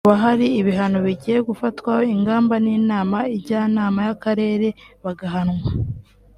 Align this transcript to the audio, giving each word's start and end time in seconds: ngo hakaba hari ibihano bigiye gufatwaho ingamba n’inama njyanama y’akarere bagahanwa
ngo 0.05 0.09
hakaba 0.11 0.23
hari 0.25 0.47
ibihano 0.59 0.97
bigiye 1.05 1.39
gufatwaho 1.49 2.03
ingamba 2.15 2.55
n’inama 2.65 3.17
njyanama 3.35 3.99
y’akarere 4.07 4.67
bagahanwa 5.03 5.67